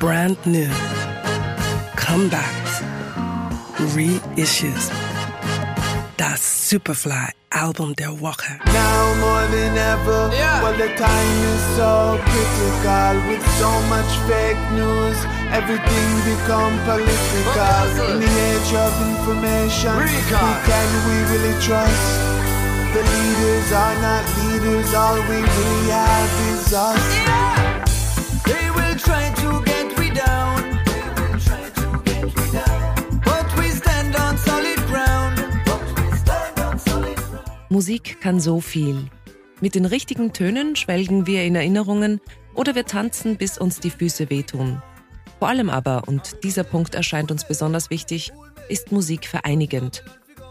[0.00, 0.68] brand new,
[2.04, 2.74] comebacks,
[3.94, 4.88] reissues.
[6.16, 8.56] That Superfly album, Der Walker.
[8.66, 10.62] Now more than ever, Yeah.
[10.62, 11.92] well the time is so
[12.30, 15.18] critical with so much fake news.
[15.58, 17.84] Everything become political.
[18.12, 20.38] In the age of information, Recall.
[20.40, 22.06] who can we really trust?
[22.94, 24.88] The leaders are not leaders.
[24.94, 27.04] All we really have is us.
[27.14, 27.84] Yeah.
[28.50, 29.39] They will try to
[37.72, 39.06] Musik kann so viel.
[39.60, 42.20] Mit den richtigen Tönen schwelgen wir in Erinnerungen
[42.56, 44.82] oder wir tanzen, bis uns die Füße wehtun.
[45.38, 48.32] Vor allem aber, und dieser Punkt erscheint uns besonders wichtig,
[48.68, 50.02] ist Musik vereinigend.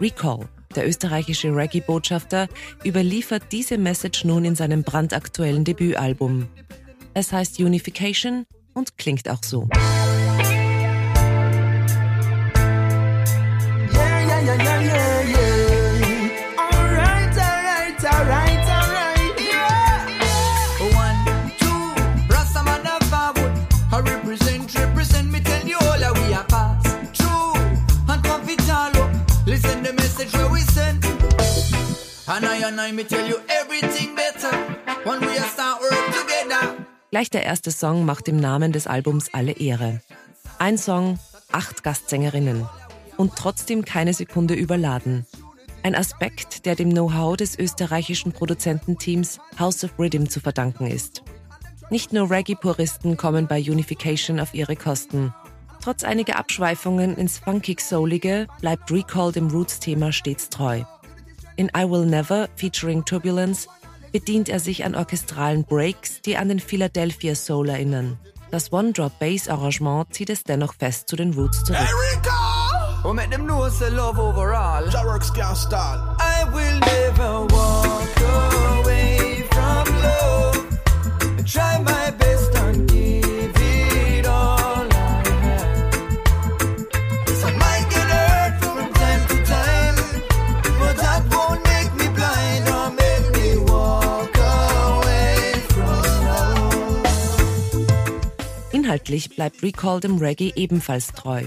[0.00, 2.48] Recall, der österreichische Reggae-Botschafter,
[2.84, 6.48] überliefert diese Message nun in seinem brandaktuellen Debütalbum.
[7.14, 9.68] Es heißt Unification und klingt auch so.
[32.34, 34.50] And I and I me tell you everything better.
[35.04, 36.84] When we start work together.
[37.12, 40.00] Gleich der erste Song macht dem Namen des Albums alle Ehre.
[40.58, 41.20] Ein Song,
[41.52, 42.66] acht Gastsängerinnen.
[43.16, 45.26] Und trotzdem keine Sekunde überladen.
[45.84, 51.22] Ein Aspekt, der dem Know-how des österreichischen Produzententeams House of Rhythm zu verdanken ist.
[51.88, 55.32] Nicht nur Reggae-Puristen kommen bei Unification auf ihre Kosten.
[55.80, 60.82] Trotz einiger Abschweifungen ins funkig-soulige bleibt Recall dem Roots-Thema stets treu.
[61.56, 63.68] In I Will Never featuring Turbulence
[64.12, 68.18] bedient er sich an orchestralen Breaks, die an den Philadelphia Soul erinnern.
[68.50, 71.78] Das One-Drop-Bass-Arrangement zieht es dennoch fest zu den Roots zurück.
[76.20, 78.93] I will never walk away
[98.94, 101.42] Inhaltlich bleibt Recall dem Reggae ebenfalls treu.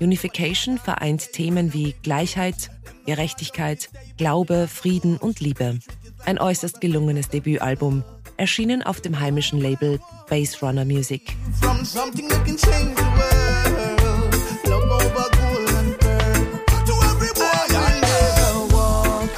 [0.00, 2.70] Unification vereint Themen wie Gleichheit,
[3.06, 3.88] Gerechtigkeit,
[4.18, 5.78] Glaube, Frieden und Liebe.
[6.26, 8.04] Ein äußerst gelungenes Debütalbum,
[8.36, 11.34] erschienen auf dem heimischen Label Bass Runner Music.
[11.58, 14.68] From something that can change the world.
[14.68, 16.84] Love over gold and pearl.
[16.84, 18.28] To every boy and girl.
[18.36, 19.30] Never walk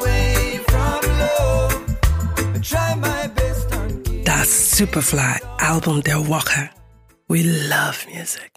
[0.00, 2.62] away from love.
[2.62, 6.70] Try my best and give That Superfly album, Der Walker.
[7.28, 8.52] We love music.